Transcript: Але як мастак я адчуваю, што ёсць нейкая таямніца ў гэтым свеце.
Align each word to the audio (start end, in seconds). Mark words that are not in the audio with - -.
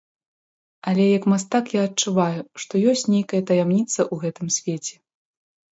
Але 0.91 1.05
як 1.17 1.27
мастак 1.33 1.65
я 1.79 1.85
адчуваю, 1.89 2.41
што 2.65 2.73
ёсць 2.93 3.07
нейкая 3.15 3.41
таямніца 3.53 3.99
ў 4.13 4.25
гэтым 4.27 4.47
свеце. 4.59 4.95